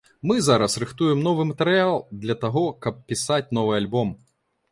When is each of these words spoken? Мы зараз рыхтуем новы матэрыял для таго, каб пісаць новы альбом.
Мы 0.29 0.35
зараз 0.45 0.75
рыхтуем 0.83 1.19
новы 1.27 1.43
матэрыял 1.49 1.99
для 2.25 2.35
таго, 2.43 2.65
каб 2.85 2.99
пісаць 3.13 3.53
новы 3.59 3.71
альбом. 3.81 4.17